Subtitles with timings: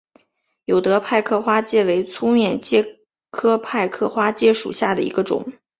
[0.65, 5.53] 有德派克花介为粗面介科派克花介属下的一个种。